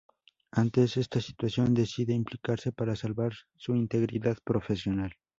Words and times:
Ante 0.49 0.81
esta 0.85 1.21
situación 1.21 1.75
decide 1.75 2.15
implicarse 2.15 2.71
para 2.71 2.95
salvar 2.95 3.33
su 3.55 3.75
integridad 3.75 4.39
profesional. 4.43 5.13